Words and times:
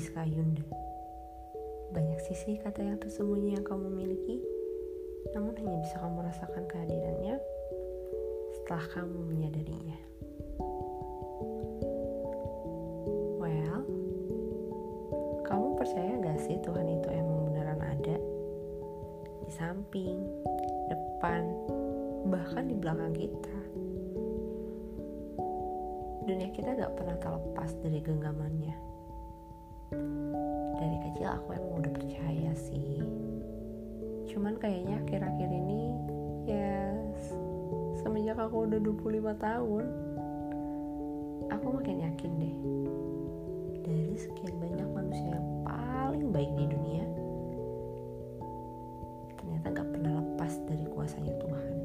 Giska 0.00 0.24
Yunda. 0.24 0.64
Banyak 1.92 2.24
sisi 2.24 2.56
kata 2.56 2.80
yang 2.80 2.96
tersembunyi 3.04 3.60
yang 3.60 3.68
kamu 3.68 3.92
miliki, 3.92 4.40
namun 5.36 5.52
hanya 5.60 5.76
bisa 5.76 6.00
kamu 6.00 6.24
rasakan 6.24 6.64
kehadirannya 6.72 7.36
setelah 8.56 8.80
kamu 8.96 9.20
menyadarinya. 9.28 10.00
Well, 13.44 13.84
kamu 15.44 15.66
percaya 15.76 16.16
gak 16.24 16.48
sih 16.48 16.56
Tuhan 16.64 16.88
itu 16.96 17.08
emang 17.12 17.52
beneran 17.52 17.84
ada? 17.84 18.16
Di 19.44 19.52
samping, 19.52 20.16
depan, 20.88 21.44
bahkan 22.32 22.72
di 22.72 22.76
belakang 22.80 23.12
kita. 23.12 23.56
Dunia 26.24 26.48
kita 26.56 26.72
gak 26.72 26.96
pernah 26.96 27.20
terlepas 27.20 27.76
dari 27.84 28.00
genggamannya 28.00 28.89
kecil 31.20 31.36
aku 31.36 31.52
emang 31.52 31.84
udah 31.84 31.92
percaya 31.92 32.52
sih. 32.56 32.96
Cuman 34.32 34.56
kayaknya 34.56 35.04
akhir-akhir 35.04 35.52
ini 35.52 35.92
ya 36.48 36.96
semenjak 38.00 38.40
aku 38.40 38.64
udah 38.64 38.80
25 38.80 39.28
tahun 39.36 39.84
aku 41.52 41.66
makin 41.76 42.08
yakin 42.08 42.32
deh. 42.40 42.56
Dari 43.84 44.16
sekian 44.16 44.64
banyak 44.64 44.88
manusia 44.96 45.36
yang 45.36 45.48
paling 45.60 46.32
baik 46.32 46.48
di 46.56 46.64
dunia 46.72 47.04
ternyata 49.36 49.76
gak 49.76 49.88
pernah 49.92 50.24
lepas 50.24 50.56
dari 50.64 50.88
kuasanya 50.88 51.36
Tuhan. 51.36 51.76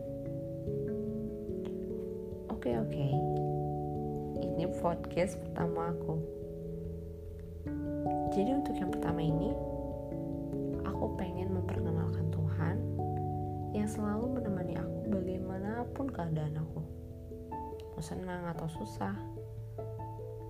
Oke 2.56 2.72
oke. 2.72 3.08
Ini 4.40 4.64
podcast 4.80 5.36
pertama 5.44 5.92
aku 5.92 6.35
jadi 8.36 8.52
untuk 8.52 8.76
yang 8.76 8.92
pertama 8.92 9.24
ini, 9.24 9.56
aku 10.84 11.16
pengen 11.16 11.56
memperkenalkan 11.56 12.28
Tuhan 12.36 12.76
yang 13.72 13.88
selalu 13.88 14.28
menemani 14.36 14.76
aku 14.76 15.08
bagaimanapun 15.08 16.12
keadaan 16.12 16.60
aku. 16.60 16.84
Mau 17.96 18.04
senang 18.04 18.44
atau 18.52 18.68
susah, 18.68 19.16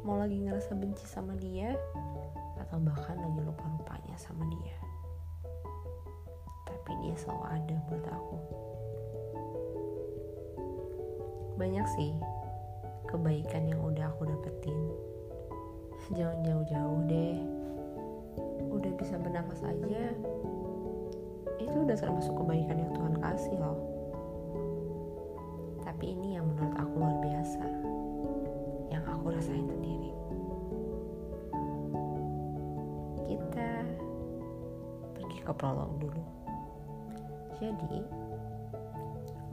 mau 0.02 0.18
lagi 0.18 0.34
ngerasa 0.42 0.74
benci 0.74 1.06
sama 1.06 1.38
dia, 1.38 1.78
atau 2.58 2.82
bahkan 2.82 3.22
lagi 3.22 3.38
lupa-lupanya 3.46 4.18
sama 4.18 4.50
dia. 4.50 4.78
Tapi 6.66 6.92
dia 7.06 7.14
selalu 7.22 7.46
ada 7.54 7.76
buat 7.86 8.06
aku. 8.10 8.38
Banyak 11.62 11.86
sih 12.02 12.18
kebaikan 13.06 13.70
yang 13.70 13.78
udah 13.86 14.10
aku 14.10 14.26
dapetin. 14.26 14.82
Jangan 16.18 16.42
jauh-jauh 16.42 17.02
deh 17.06 17.65
udah 18.76 18.92
bisa 19.00 19.16
bernafas 19.16 19.64
aja. 19.64 20.12
Itu 21.58 21.88
udah 21.88 21.96
termasuk 21.96 22.36
kebaikan 22.36 22.78
yang 22.78 22.92
Tuhan 22.92 23.16
kasih 23.24 23.56
loh. 23.56 23.80
Tapi 25.88 26.12
ini 26.12 26.36
yang 26.36 26.46
menurut 26.52 26.76
aku 26.76 26.94
luar 27.00 27.16
biasa. 27.24 27.64
Yang 28.92 29.04
aku 29.08 29.26
rasain 29.32 29.68
sendiri. 29.68 30.12
Kita 33.26 33.70
pergi 35.16 35.40
ke 35.40 35.54
prolog 35.56 35.96
dulu. 35.98 36.24
Jadi 37.56 38.04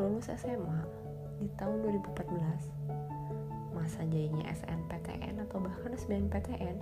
lulus 0.00 0.26
SMA 0.34 0.82
di 1.38 1.46
tahun 1.54 1.86
2014 1.86 2.82
masa 3.72 4.02
jadinya 4.06 4.46
SNPTN 4.50 5.42
atau 5.42 5.58
bahkan 5.58 5.94
SBMPTN 5.94 6.76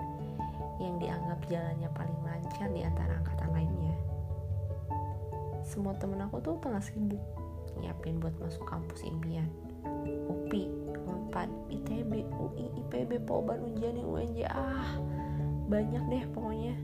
yang 0.80 0.96
dianggap 0.96 1.38
jalannya 1.46 1.88
paling 1.92 2.18
lancar 2.24 2.68
di 2.72 2.80
antara 2.80 3.20
angkatan 3.20 3.50
lainnya. 3.52 3.94
Semua 5.60 5.92
temen 6.00 6.18
aku 6.24 6.40
tuh 6.40 6.56
tengah 6.58 6.80
sibuk 6.80 7.20
nyiapin 7.78 8.18
buat 8.18 8.34
masuk 8.40 8.64
kampus 8.66 9.04
impian. 9.06 9.46
UPI, 10.26 10.66
UNPAD, 11.06 11.50
ITB, 11.70 12.26
UI, 12.34 12.66
IPB, 12.84 13.22
Poban, 13.28 13.62
Unjani, 13.62 14.02
UNJ, 14.02 14.48
ah 14.50 14.98
banyak 15.70 16.02
deh 16.10 16.24
pokoknya. 16.34 16.74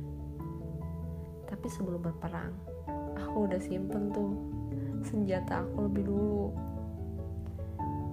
Tapi 1.50 1.66
sebelum 1.66 2.02
berperang, 2.02 2.54
aku 3.18 3.50
udah 3.50 3.58
simpen 3.58 4.14
tuh 4.14 4.34
senjata 5.02 5.66
aku 5.66 5.90
lebih 5.90 6.06
dulu. 6.06 6.54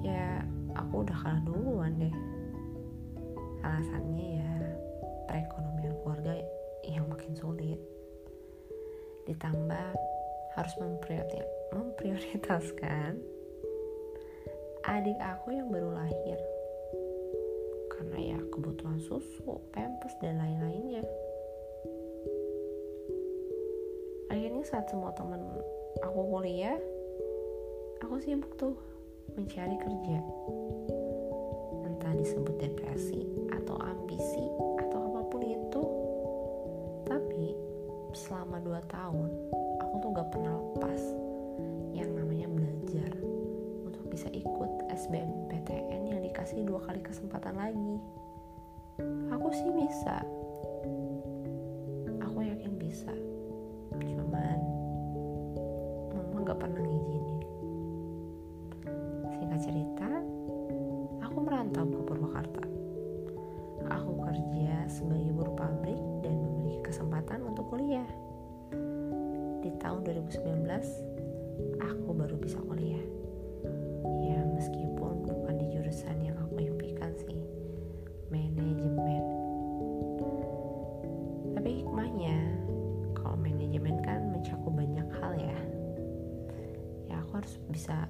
Ya, 0.02 0.42
aku 0.74 1.06
udah 1.06 1.18
kalah 1.18 1.42
duluan 1.46 1.94
deh. 1.98 2.14
Alasannya 3.64 4.28
ya 4.44 4.54
perekonomian 5.30 5.63
ditambah 9.24 9.96
harus 10.54 10.74
memprioritaskan 11.72 13.18
adik 14.84 15.16
aku 15.24 15.56
yang 15.56 15.72
baru 15.72 15.96
lahir. 15.96 16.40
Karena 17.88 18.36
ya 18.36 18.40
kebutuhan 18.52 19.00
susu, 19.00 19.64
pampers 19.72 20.16
dan 20.20 20.38
lain-lainnya. 20.38 21.02
Akhirnya 24.28 24.66
saat 24.68 24.90
semua 24.92 25.14
teman 25.16 25.40
aku 26.04 26.20
kuliah 26.26 26.76
aku 28.04 28.20
sibuk 28.20 28.52
tuh 28.60 28.76
mencari 29.40 29.80
kerja. 29.80 30.20
Entah 31.88 32.14
disebut 32.20 32.56
depresi 32.60 33.24
atau 33.56 33.80
ambisi 33.80 34.44
selama 38.34 38.58
2 38.66 38.82
tahun 38.90 39.30
aku 39.78 39.96
tuh 40.02 40.10
gak 40.10 40.30
pernah 40.34 40.58
lepas 40.58 41.02
yang 41.94 42.18
namanya 42.18 42.50
belajar 42.50 43.14
untuk 43.86 44.10
bisa 44.10 44.26
ikut 44.34 44.90
SBMPTN 44.90 46.02
yang 46.10 46.18
dikasih 46.26 46.66
dua 46.66 46.82
kali 46.82 46.98
kesempatan 47.06 47.54
lagi. 47.54 47.94
Aku 49.30 49.54
sih 49.54 49.70
bisa 49.70 50.26
aku 71.84 72.16
baru 72.16 72.36
bisa 72.40 72.60
kuliah. 72.64 73.04
Ya 74.24 74.40
meskipun 74.56 75.28
bukan 75.28 75.56
di 75.60 75.68
jurusan 75.76 76.18
yang 76.24 76.38
aku 76.40 76.64
impikan 76.64 77.12
sih. 77.20 77.40
Manajemen. 78.32 79.24
Tapi 81.54 81.70
hikmahnya 81.84 82.38
kalau 83.16 83.36
manajemen 83.36 84.00
kan 84.04 84.32
mencakup 84.32 84.72
banyak 84.72 85.08
hal 85.20 85.34
ya. 85.36 85.60
Ya 87.12 87.16
aku 87.20 87.44
harus 87.44 87.60
bisa 87.68 88.08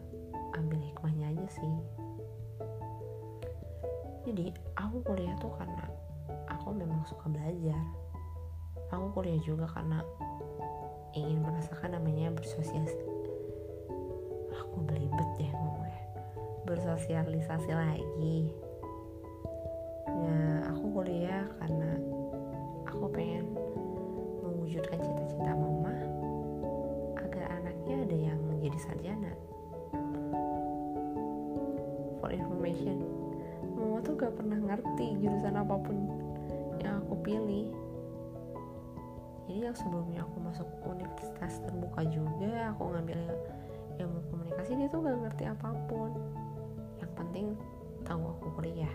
ambil 0.54 0.80
hikmahnya 0.80 1.34
aja 1.34 1.48
sih. 1.58 1.74
Jadi 4.24 4.56
aku 4.80 5.04
kuliah 5.04 5.36
tuh 5.42 5.52
karena 5.60 5.84
aku 6.48 6.72
memang 6.72 7.04
suka 7.04 7.28
belajar. 7.28 7.84
Aku 8.94 9.10
kuliah 9.18 9.42
juga 9.42 9.66
karena 9.68 10.00
ingin 11.14 11.46
merasakan 11.46 12.00
namanya 12.00 12.34
bersosial 12.34 12.83
bersosialisasi 17.04 17.72
lagi. 17.76 18.48
Ya 20.08 20.72
aku 20.72 20.88
kuliah 20.88 21.44
karena 21.60 22.00
aku 22.88 23.12
pengen 23.12 23.44
mewujudkan 24.40 25.04
cita-cita 25.04 25.52
mama 25.52 25.92
agar 27.20 27.60
anaknya 27.60 28.08
ada 28.08 28.18
yang 28.32 28.40
menjadi 28.48 28.80
sarjana. 28.80 29.36
For 32.24 32.32
information 32.32 33.04
mama 33.76 34.00
tuh 34.00 34.16
gak 34.16 34.40
pernah 34.40 34.64
ngerti 34.64 35.20
jurusan 35.20 35.60
apa 35.60 35.76
pun 35.84 36.08
yang 36.80 37.04
aku 37.04 37.20
pilih. 37.20 37.68
Jadi 39.44 39.60
yang 39.60 39.76
sebelumnya 39.76 40.24
aku 40.24 40.40
masuk 40.40 40.72
universitas 40.88 41.60
terbuka 41.68 42.08
juga 42.08 42.72
aku 42.72 42.96
ngambil 42.96 43.20
ilmu 44.00 44.24
komunikasi 44.32 44.80
dia 44.80 44.88
tuh 44.88 45.04
gak 45.04 45.20
ngerti 45.20 45.52
apa 45.52 45.68
pun 45.92 46.16
penting 47.34 47.58
tahu 48.06 48.30
aku 48.30 48.62
kuliah. 48.62 48.94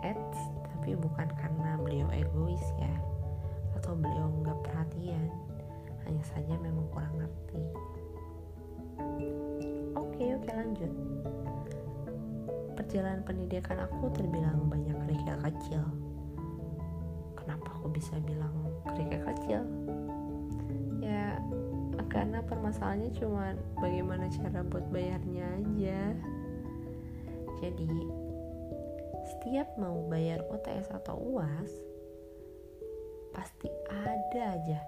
Eits, 0.00 0.40
tapi 0.64 0.96
bukan 0.96 1.28
karena 1.36 1.76
beliau 1.76 2.08
egois 2.08 2.64
ya 2.80 2.88
atau 3.76 3.92
beliau 3.92 4.32
nggak 4.40 4.64
perhatian. 4.64 5.28
Hanya 6.08 6.24
saja 6.24 6.56
memang 6.56 6.88
kurang 6.88 7.20
ngerti. 7.20 7.60
Oke 9.92 10.24
oke 10.40 10.48
lanjut. 10.48 10.88
Perjalanan 12.80 13.28
pendidikan 13.28 13.84
aku 13.84 14.08
terbilang 14.16 14.64
banyak 14.72 14.96
kerikil 15.04 15.36
kecil. 15.52 15.84
Kenapa 17.36 17.76
aku 17.76 17.92
bisa 17.92 18.16
bilang 18.24 18.56
kerikil 18.88 19.20
kecil? 19.36 19.62
Ya 21.04 21.44
karena 22.08 22.40
permasalahannya 22.40 23.12
cuma 23.20 23.52
bagaimana 23.76 24.32
cara 24.32 24.64
buat 24.64 24.88
bayarnya 24.88 25.44
aja 25.60 26.16
jadi 27.60 28.02
setiap 29.30 29.68
mau 29.76 30.04
bayar 30.08 30.42
UTS 30.48 30.90
atau 30.90 31.16
UAS 31.20 31.70
pasti 33.30 33.70
ada 33.88 34.58
aja 34.58 34.80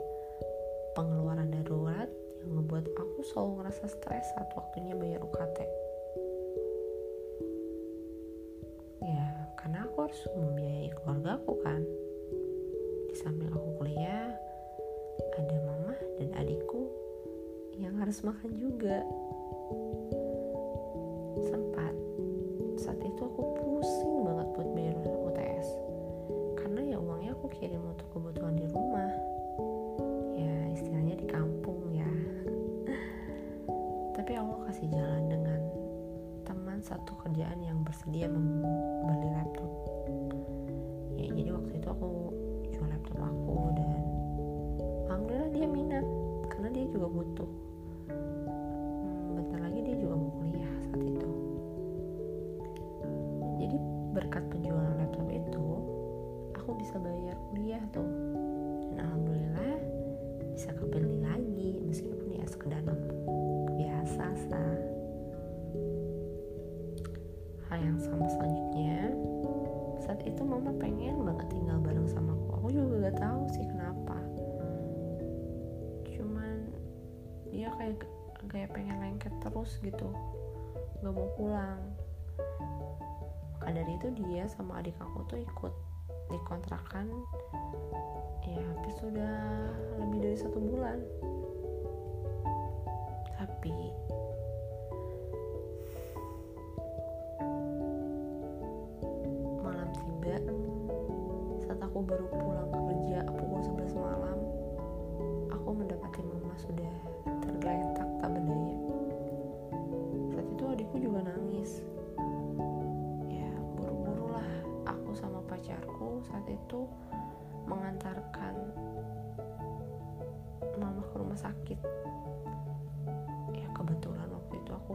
pengeluaran 0.98 1.52
darurat 1.52 2.10
yang 2.42 2.58
ngebuat 2.58 2.90
aku 2.98 3.22
selalu 3.22 3.62
ngerasa 3.62 3.86
stres 3.86 4.26
saat 4.34 4.50
waktunya 4.56 4.98
bayar 4.98 5.22
UKT 5.22 5.58
ya 9.02 9.26
karena 9.62 9.86
aku 9.86 10.10
harus 10.10 10.22
membiayai 10.34 10.90
keluarga 10.98 11.38
aku 11.38 11.52
kan. 11.62 11.80
Di 13.10 13.16
samping 13.18 13.50
aku 13.54 13.68
kuliah 13.78 14.30
ada 15.38 15.58
mama 15.64 15.94
dan 16.18 16.30
adikku 16.38 16.90
yang 17.78 17.94
harus 17.98 18.22
makan 18.26 18.52
juga. 18.58 19.02
Sempat 21.46 21.94
saat 22.82 22.98
itu 22.98 23.22
aku 23.22 23.42
pusing 23.62 24.26
banget 24.26 24.48
buat 24.58 24.68
bayar 24.74 24.96
UTS 25.06 25.68
karena 26.58 26.80
ya 26.82 26.96
uangnya 26.98 27.30
aku 27.38 27.46
kirim 27.54 27.78
untuk 27.78 28.10
kebutuhan 28.10 28.58
di 28.58 28.66
rumah. 28.74 29.06
Ya 30.34 30.54
istilahnya 30.74 31.14
di 31.14 31.26
kampung 31.30 31.94
ya. 31.94 32.10
Tapi 34.18 34.34
Allah 34.34 34.58
kasih 34.66 34.90
jalan 34.90 35.30
dengan 35.30 35.62
teman 36.42 36.82
satu 36.82 37.14
kerjaan 37.22 37.62
yang 37.62 37.86
bersedia 37.86 38.26
membeli 38.26 39.30
laptop. 39.30 39.70
Ya 41.14 41.30
jadi 41.30 41.54
waktu 41.54 41.78
itu 41.78 41.86
aku 41.86 42.10
jual 42.66 42.88
laptop 42.90 43.18
aku 43.22 43.78
dan 43.78 43.90
alhamdulillah 45.06 45.50
dia 45.54 45.66
minat 45.70 46.06
karena 46.50 46.68
dia 46.74 46.84
juga 46.90 47.06
butuh 47.06 47.50
dia 77.62 77.70
kayak 77.78 77.94
kayak 78.50 78.74
pengen 78.74 78.98
lengket 78.98 79.30
terus 79.38 79.78
gitu. 79.86 80.10
Gak 80.98 81.14
mau 81.14 81.30
pulang. 81.38 81.78
Maka 83.54 83.70
dari 83.70 83.94
itu 83.94 84.10
dia 84.18 84.50
sama 84.50 84.82
adik 84.82 84.98
aku 84.98 85.22
tuh 85.30 85.38
ikut 85.38 85.70
dikontrakan. 86.26 87.06
Ya 88.42 88.58
hampir 88.58 88.92
sudah 88.98 89.38
lebih 90.02 90.18
dari 90.26 90.38
satu 90.42 90.58
bulan. 90.58 90.98
Tapi 93.38 93.94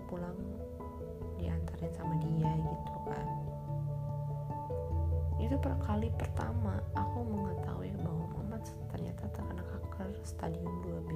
pulang 0.07 0.39
diantarin 1.37 1.91
sama 1.93 2.15
dia 2.23 2.51
gitu 2.55 2.95
kan. 3.05 3.27
Itu 5.37 5.55
per 5.61 5.77
kali 5.83 6.09
pertama 6.17 6.81
aku 6.97 7.21
mengetahui 7.27 7.93
bahwa 8.01 8.25
mama 8.33 8.57
ternyata 8.89 9.29
terkena 9.31 9.63
kanker 9.67 10.09
stadium 10.25 10.73
2B 10.81 11.11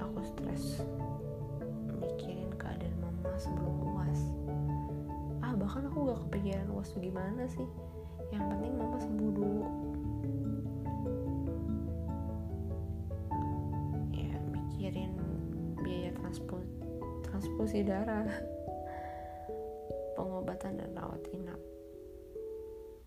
aku 0.00 0.20
stres 0.26 0.82
mikirin 2.02 2.50
keadaan 2.58 2.96
mama 2.98 3.30
sebelum 3.38 3.94
uas 3.94 4.20
ah 5.44 5.54
bahkan 5.54 5.86
aku 5.86 6.10
gak 6.10 6.20
kepikiran 6.28 6.68
uas 6.74 6.90
gimana 6.98 7.46
sih? 7.46 7.68
Yang 8.30 8.44
penting 8.54 8.72
mama 8.78 8.98
sembuh 8.98 9.30
dulu 9.34 9.66
biaya 16.30 16.46
transport 16.46 16.66
transfusi 17.26 17.80
darah. 17.82 18.30
Pengobatan 20.14 20.78
dan 20.78 20.90
rawat 20.94 21.22
inap. 21.34 21.58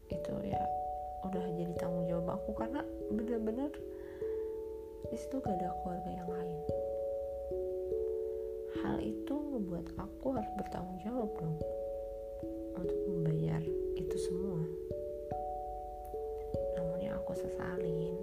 Itu 0.10 0.34
ya 0.44 0.60
udah 1.24 1.46
jadi 1.56 1.74
tanggung 1.80 2.10
jawab 2.10 2.36
aku 2.36 2.52
karena 2.58 2.82
bener-bener 3.08 3.72
di 5.08 5.16
situ 5.16 5.40
gak 5.40 5.56
ada 5.56 5.72
keluarga 5.80 6.10
yang 6.10 6.30
lain. 6.32 6.60
Hal 8.84 8.98
itu 9.00 9.36
membuat 9.38 9.88
aku 9.96 10.36
harus 10.36 10.50
bertanggung 10.60 11.00
jawab 11.06 11.30
dong 11.38 11.56
untuk 12.76 13.00
membayar 13.08 13.62
itu 13.96 14.18
semua. 14.20 14.60
Namun 16.76 16.98
yang 17.00 17.16
aku 17.22 17.38
sesalin 17.38 18.18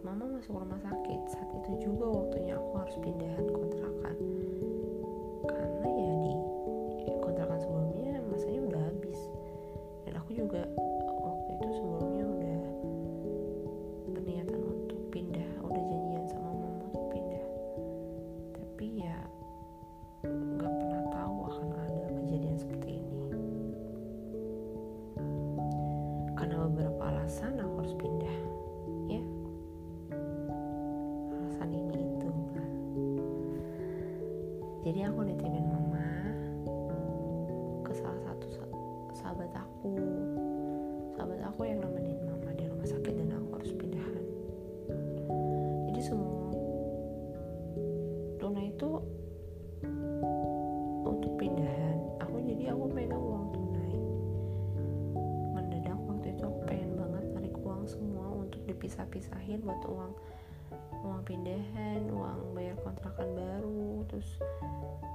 mama 0.00 0.24
masuk 0.24 0.56
rumah 0.56 0.80
sakit. 0.80 1.20
Saat 1.28 1.50
itu 1.60 1.90
juga 1.90 2.08
waktunya 2.08 2.56
aku 2.56 2.72
harus 2.80 2.96
pindahan 3.04 3.46
kontrakan 3.52 4.16
jadi 34.80 35.12
aku 35.12 35.28
nitipin 35.28 35.68
mama 35.68 36.08
ke 37.84 37.92
salah 37.92 38.20
satu 38.24 38.46
sa- 38.48 38.74
sahabat 39.12 39.52
aku. 39.52 39.92
Sahabat 41.12 41.40
aku 41.44 41.68
yang 41.68 41.84
nemenin 41.84 42.16
mama 42.24 42.48
di 42.56 42.64
rumah 42.64 42.88
sakit 42.88 43.12
dan 43.12 43.28
aku 43.36 43.60
harus 43.60 43.72
pindahan. 43.76 44.24
Jadi 45.92 46.00
semua 46.00 46.48
tunai 48.40 48.72
itu 48.72 48.90
untuk 51.04 51.32
pindahan. 51.36 52.00
Aku 52.24 52.40
jadi 52.40 52.72
aku 52.72 52.88
pegang 52.96 53.20
uang 53.20 53.46
tunai. 53.52 53.94
Mendadak 55.60 56.00
waktu 56.08 56.32
itu 56.32 56.42
aku 56.48 56.60
pengen 56.64 56.96
banget 56.96 57.24
narik 57.36 57.54
uang 57.60 57.84
semua 57.84 58.32
untuk 58.32 58.64
dipisah-pisahin 58.64 59.60
buat 59.60 59.84
uang 59.84 60.12
uang 61.00 61.22
pindahan 61.26 62.06
uang 62.12 62.54
bayar 62.54 62.76
kontrakan 62.84 63.28
baru 63.34 63.69
terus 64.10 64.26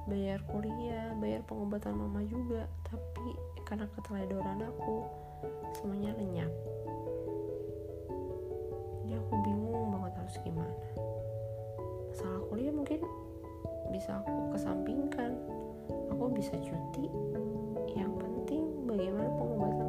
bayar 0.07 0.39
kuliah 0.47 1.11
bayar 1.19 1.43
pengobatan 1.43 1.99
mama 1.99 2.23
juga 2.23 2.63
tapi 2.87 3.35
karena 3.67 3.89
keteledoran 3.97 4.63
aku 4.63 5.03
semuanya 5.75 6.15
lenyap. 6.15 6.53
Jadi 9.03 9.13
aku 9.19 9.33
bingung 9.43 9.91
banget 9.91 10.13
harus 10.21 10.35
gimana. 10.45 10.75
Masalah 12.13 12.41
kuliah 12.47 12.73
mungkin 12.73 12.99
bisa 13.91 14.21
aku 14.23 14.55
kesampingkan. 14.55 15.35
Aku 16.09 16.31
bisa 16.31 16.55
cuti 16.57 17.05
yang 17.93 18.13
penting 18.17 18.63
bagaimana 18.87 19.29
pengobatan 19.35 19.84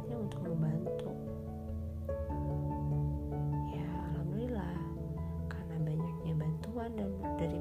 niatnya 0.00 0.16
untuk 0.16 0.40
membantu. 0.48 1.12
Ya 3.68 3.84
alhamdulillah 4.08 4.72
karena 5.52 5.76
banyaknya 5.84 6.32
bantuan 6.40 6.90
dan 6.96 7.10
dari 7.36 7.58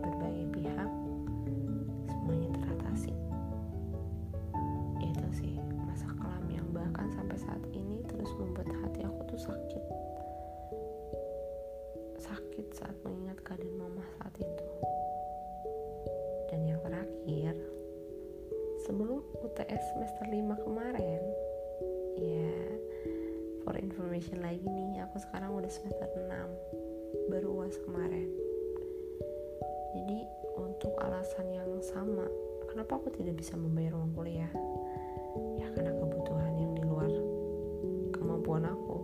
kemampuan 38.60 38.76
aku. 38.76 38.98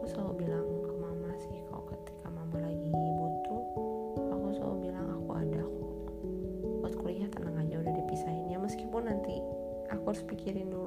Aku 0.00 0.04
selalu 0.08 0.32
bilang 0.48 0.66
ke 0.80 0.94
mama 0.96 1.30
sih 1.36 1.60
kalau 1.68 1.84
ketika 1.92 2.26
mama 2.32 2.56
lagi 2.64 2.88
butuh 2.88 3.62
aku 4.32 4.46
selalu 4.56 4.76
bilang 4.88 5.06
aku 5.20 5.30
ada 5.36 5.60
aku 5.60 5.86
buat 6.80 6.94
kuliah 6.96 7.28
tenang 7.30 7.60
aja 7.60 7.84
udah 7.84 7.92
dipisahin 7.92 8.48
ya 8.48 8.58
meskipun 8.58 9.06
nanti 9.06 9.44
aku 9.92 10.04
harus 10.10 10.24
pikirin 10.24 10.72
dulu 10.72 10.81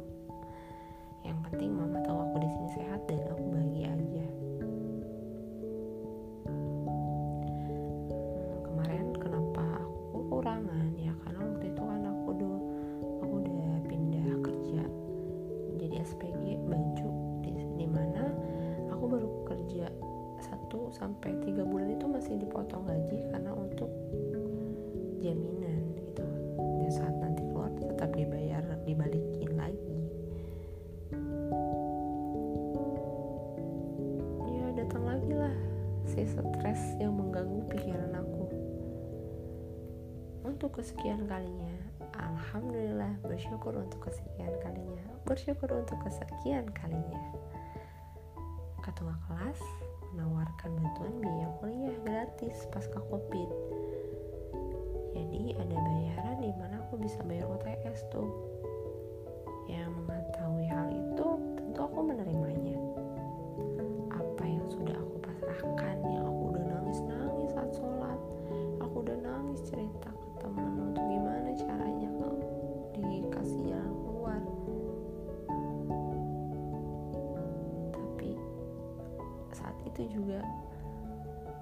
kesekian 40.85 41.25
kalinya. 41.25 41.73
Alhamdulillah 42.13 43.17
bersyukur 43.25 43.73
untuk 43.73 44.05
kesekian 44.05 44.53
kalinya. 44.61 45.01
Bersyukur 45.25 45.65
untuk 45.73 45.97
kesekian 46.05 46.69
kalinya. 46.77 47.25
Ketua 48.85 49.17
kelas 49.25 49.57
menawarkan 50.13 50.77
bantuan 50.77 51.17
biaya 51.17 51.49
kuliah 51.57 51.97
gratis 52.05 52.69
pasca 52.69 53.01
covid. 53.09 53.49
Jadi 55.17 55.57
ada 55.57 55.73
bayaran 55.73 56.37
di 56.45 56.53
mana 56.53 56.77
aku 56.85 57.01
bisa 57.01 57.17
bayar 57.25 57.49
UTS 57.49 58.05
tuh 58.13 58.29
itu 79.95 80.19
juga 80.19 80.43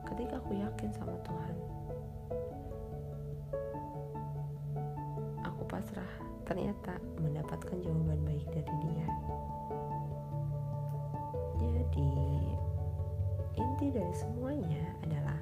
ketika 0.09 0.41
aku 0.41 0.57
yakin 0.57 0.89
sama 0.89 1.13
Tuhan 1.21 1.53
aku 5.45 5.61
pasrah 5.69 6.13
ternyata 6.49 6.97
mendapatkan 7.21 7.77
jawaban 7.79 8.19
baik 8.25 8.43
dari 8.51 8.73
dia. 8.83 9.07
Jadi 11.61 12.11
inti 13.53 13.87
dari 13.93 14.13
semuanya 14.17 14.83
adalah 15.07 15.39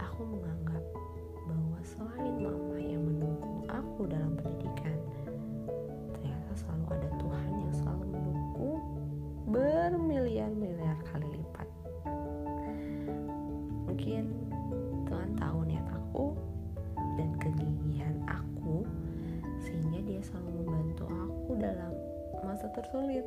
aku 0.00 0.22
menganggap 0.22 0.84
bahwa 1.44 1.78
selain 1.82 2.34
mama 2.40 2.78
yang 2.78 3.02
mendukung 3.04 3.66
aku 3.68 4.06
dalam 4.08 4.32
pendidikan 4.38 4.96
ternyata 6.14 6.52
selalu 6.56 6.84
ada 6.94 7.08
Tuhan 7.20 7.27
masa 22.58 22.74
tersulit. 22.74 23.22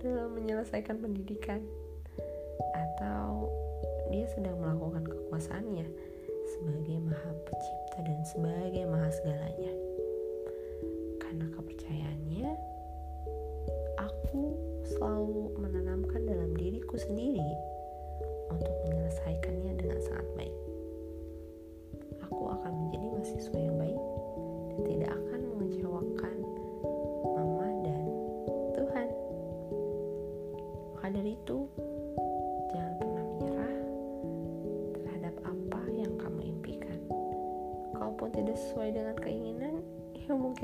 Dalam 0.00 0.32
menyelesaikan 0.32 0.96
pendidikan. 0.96 1.60
Atau 2.72 3.52
dia 4.08 4.24
sedang 4.32 4.56
melakukan 4.64 5.04
kekuasaannya 5.04 5.84
sebagai 6.56 6.96
maha 7.04 7.30
pencipta 7.44 7.98
dan 8.00 8.20
sebagai 8.24 8.88
maha 8.88 9.12
segalanya 9.12 9.72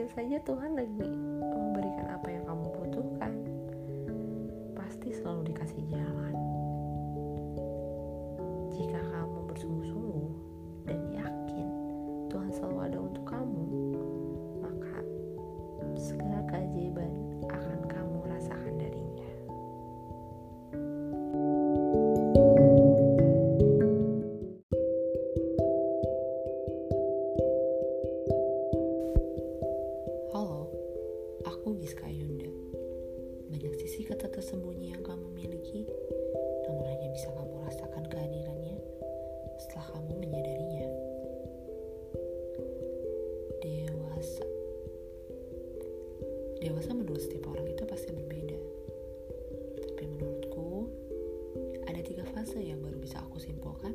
saja 0.08 0.40
Tuhan 0.40 0.72
lagi 0.72 1.04
memberikan 1.44 2.06
apa 2.08 2.28
yang 2.32 2.44
kamu 2.48 2.66
butuhkan 2.80 3.32
pasti 4.72 5.12
selalu 5.12 5.52
dikasih 5.52 5.84
jalan. 5.92 6.34
Jika 8.72 9.00
kamu 9.04 9.38
bersungguh-sungguh 9.52 10.17
Dewasa 46.58 46.90
menurut 46.90 47.22
setiap 47.22 47.54
orang 47.54 47.70
itu 47.70 47.86
pasti 47.86 48.10
berbeda. 48.10 48.58
Tapi 49.78 50.04
menurutku, 50.10 50.90
ada 51.86 52.00
tiga 52.02 52.26
fase 52.34 52.58
yang 52.58 52.82
baru 52.82 52.98
bisa 52.98 53.22
aku 53.22 53.38
simpulkan 53.38 53.94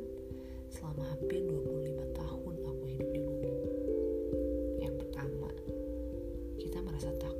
selama 0.72 1.04
hampir 1.12 1.44
25 1.44 2.18
tahun 2.18 2.54
aku 2.64 2.84
hidup 2.88 3.08
di 3.12 3.20
bumi. 3.20 3.52
Yang 4.80 4.94
pertama, 5.04 5.50
kita 6.56 6.78
merasa 6.80 7.12
takut 7.20 7.33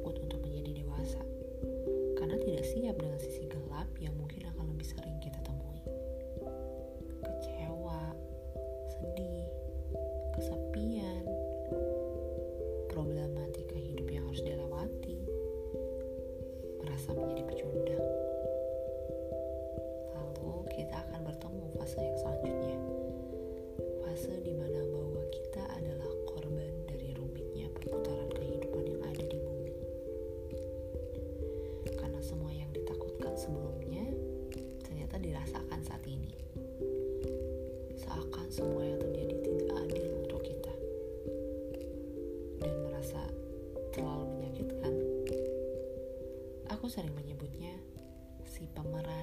sebelumnya 33.44 34.08
ternyata 34.80 35.20
dirasakan 35.20 35.80
saat 35.84 36.00
ini. 36.08 36.32
Seakan 38.00 38.48
semua 38.48 38.88
yang 38.88 38.96
terjadi 38.96 39.36
tidak 39.44 39.76
adil 39.84 40.10
untuk 40.24 40.40
kita. 40.40 40.74
Dan 42.64 42.74
merasa 42.88 43.20
terlalu 43.92 44.24
menyakitkan. 44.40 44.92
Aku 46.72 46.88
sering 46.88 47.12
menyebutnya 47.12 47.76
si 48.48 48.64
pemeran 48.72 49.13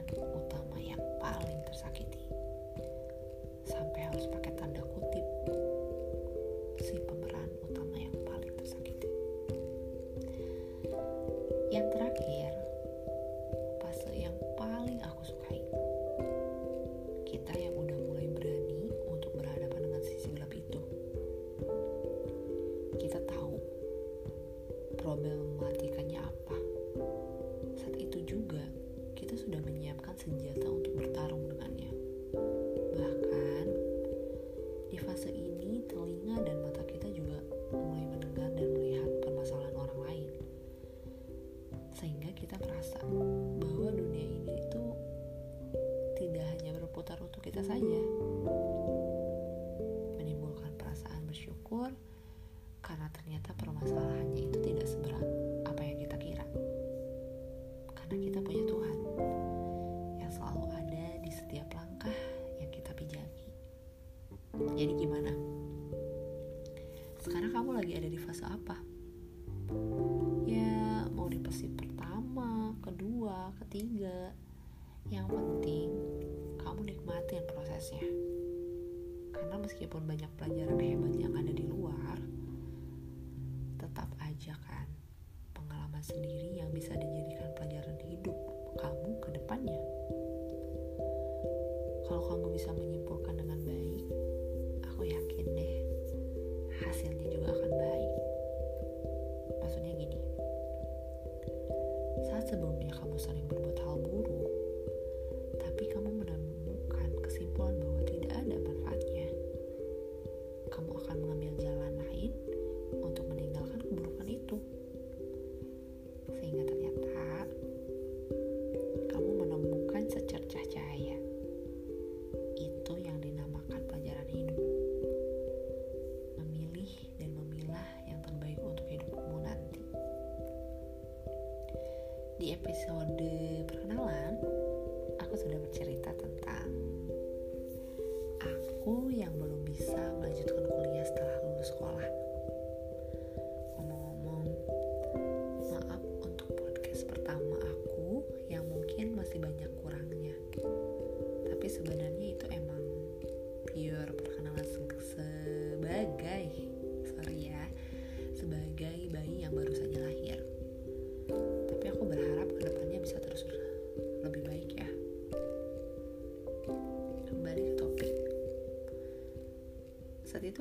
problematikanya 25.02 26.24
apa. 26.24 26.58
Saat 27.76 28.00
itu 28.00 28.24
juga 28.24 28.62
kita 29.18 29.36
sudah 29.36 29.60
menyiapkan 29.60 30.16
senjata 30.16 30.70
untuk 30.70 30.94
bertarung 30.96 31.50
dengannya. 31.52 31.92
Bahkan 32.96 33.66
di 34.94 34.98
fase 35.02 35.34
ini 35.34 35.84
telinga 35.90 36.40
dan 36.46 36.56
mata 36.64 36.71
Ya, 70.48 71.08
mau 71.16 71.32
di 71.32 71.40
fase 71.40 71.72
pertama, 71.72 72.76
kedua, 72.84 73.56
ketiga. 73.64 74.36
Yang 75.08 75.28
penting 75.32 75.90
kamu 76.62 76.80
nikmatin 76.92 77.44
prosesnya. 77.50 78.06
Karena 79.32 79.56
meskipun 79.58 80.06
banyak 80.06 80.32
pelajaran 80.38 80.78
hebat 80.78 81.14
yang 81.18 81.34
ada 81.34 81.52
di 81.52 81.66
luar, 81.66 82.20
tetap 83.82 84.08
aja 84.22 84.54
kan 84.68 84.88
pengalaman 85.56 86.04
sendiri 86.04 86.60
yang 86.62 86.70
bisa 86.70 86.94
dijadikan 86.94 87.50
pelajaran 87.58 87.98
hidup 88.06 88.38
kamu 88.78 89.10
ke 89.24 89.30
depannya. 89.36 89.82
Kalau 92.06 92.24
kamu 92.28 92.48
bisa 92.54 92.70
menyimpulkan 92.76 93.40
dengan 93.40 93.60
baik, 93.64 94.06
aku 94.84 95.02
yakin 95.08 95.48
deh 95.56 95.76
hasilnya 96.82 97.28
juga 97.32 97.56
akan 97.56 97.72
baik. 97.72 98.21
Maksudnya 99.62 99.94
gini, 99.94 100.18
saat 102.26 102.50
sebelumnya 102.50 102.90
kamu 102.98 103.16
sering 103.22 103.46
berbuat 103.46 103.78
hal 103.86 104.02
buruk, 104.02 104.41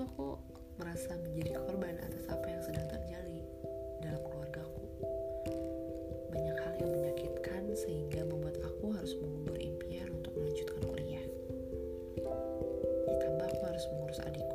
itu 0.00 0.08
aku 0.16 0.32
merasa 0.80 1.12
menjadi 1.12 1.60
korban 1.60 1.92
atas 2.00 2.24
apa 2.32 2.48
yang 2.48 2.62
sedang 2.64 2.88
terjadi 2.88 3.44
dalam 4.00 4.16
keluargaku. 4.24 4.80
Banyak 6.32 6.56
hal 6.56 6.72
yang 6.80 6.88
menyakitkan 6.96 7.62
sehingga 7.76 8.24
membuat 8.24 8.56
aku 8.64 8.96
harus 8.96 9.12
mengubur 9.20 9.60
impian 9.60 10.08
untuk 10.08 10.32
melanjutkan 10.40 10.80
kuliah. 10.88 11.26
Ditambah 13.12 13.44
aku 13.44 13.62
harus 13.68 13.84
mengurus 13.92 14.20
adikku 14.24 14.49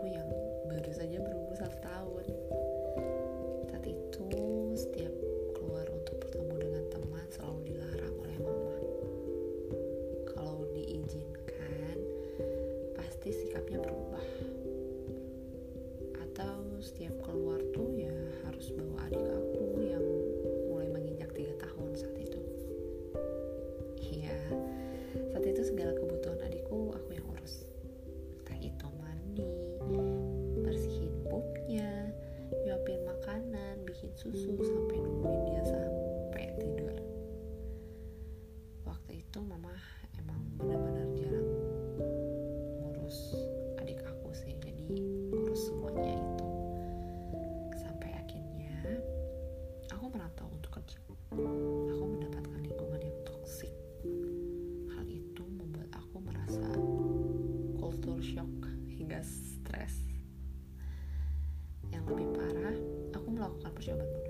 Joe 63.86 64.25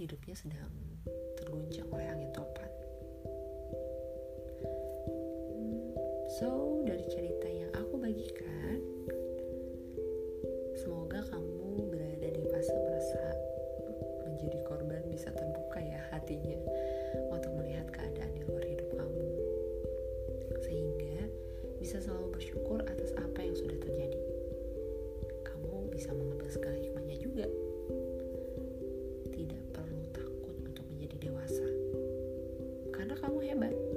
hidupnya 0.00 0.32
sedang 0.32 0.72
terguncang 1.36 1.84
oleh 1.92 2.08
angin 2.08 2.32
topan. 2.32 2.72
Hmm, 5.52 5.92
so, 6.40 6.80
dari 6.88 7.04
cerita 7.04 7.44
yang 7.44 7.68
aku 7.76 8.00
bagikan, 8.00 8.80
semoga 10.80 11.20
kamu 11.28 11.92
berada 11.92 12.28
di 12.32 12.42
fase 12.48 12.72
merasa 12.72 13.24
menjadi 14.24 14.64
korban 14.64 15.04
bisa 15.12 15.28
terbuka 15.36 15.84
ya 15.84 16.00
hatinya 16.08 16.56
untuk 17.28 17.52
melihat 17.60 17.92
keadaan 17.92 18.32
di 18.32 18.40
luar 18.48 18.64
hidup 18.64 18.88
kamu. 18.96 19.28
Sehingga 20.64 21.28
bisa 21.76 22.00
selalu 22.00 22.40
bersyukur 22.40 22.80
atas 22.88 23.12
apa 23.20 23.44
yang 23.44 23.52
sudah 23.52 23.76
terjadi. 23.76 24.24
Kamu 25.44 25.92
bisa 25.92 26.16
mengambil 26.16 26.48
segala 26.48 26.80
hikmahnya 26.80 27.20
juga. 27.20 27.44
karena 33.10 33.26
kamu 33.26 33.38
hebat. 33.42 33.89